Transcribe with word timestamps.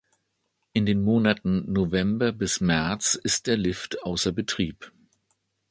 In 0.73 0.87
den 0.87 0.99
Monaten 1.03 1.71
November 1.71 2.31
bis 2.31 2.59
März 2.59 3.13
ist 3.13 3.45
der 3.45 3.55
Lift 3.55 4.01
außer 4.01 4.31
Betrieb. 4.31 4.91